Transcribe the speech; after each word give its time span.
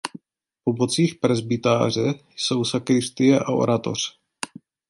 Po 0.63 0.73
bocích 0.73 1.15
presbytáře 1.15 2.13
jsou 2.35 2.63
sakristie 2.65 3.39
a 3.39 3.47
oratoř. 3.49 3.97